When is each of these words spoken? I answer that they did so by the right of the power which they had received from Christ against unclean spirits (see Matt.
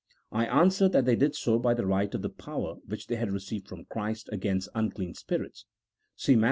I 0.31 0.47
answer 0.47 0.89
that 0.89 1.05
they 1.05 1.15
did 1.15 1.35
so 1.35 1.59
by 1.59 1.75
the 1.75 1.85
right 1.85 2.11
of 2.15 2.23
the 2.23 2.29
power 2.31 2.77
which 2.87 3.05
they 3.05 3.17
had 3.17 3.29
received 3.29 3.67
from 3.67 3.85
Christ 3.85 4.29
against 4.31 4.67
unclean 4.73 5.13
spirits 5.13 5.67
(see 6.15 6.35
Matt. 6.35 6.39